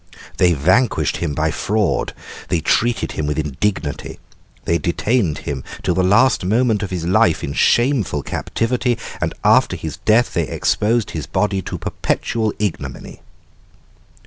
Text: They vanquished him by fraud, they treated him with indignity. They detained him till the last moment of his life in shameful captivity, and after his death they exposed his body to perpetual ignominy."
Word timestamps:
They 0.37 0.53
vanquished 0.53 1.17
him 1.17 1.35
by 1.35 1.51
fraud, 1.51 2.15
they 2.49 2.59
treated 2.59 3.11
him 3.11 3.27
with 3.27 3.37
indignity. 3.37 4.17
They 4.65 4.79
detained 4.79 5.37
him 5.45 5.63
till 5.83 5.93
the 5.93 6.01
last 6.01 6.43
moment 6.43 6.81
of 6.81 6.89
his 6.89 7.05
life 7.05 7.43
in 7.43 7.53
shameful 7.53 8.23
captivity, 8.23 8.97
and 9.21 9.31
after 9.43 9.75
his 9.75 9.97
death 9.97 10.33
they 10.33 10.47
exposed 10.47 11.11
his 11.11 11.27
body 11.27 11.61
to 11.61 11.77
perpetual 11.77 12.51
ignominy." 12.57 13.21